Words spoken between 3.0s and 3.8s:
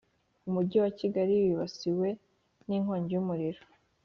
y’umuriro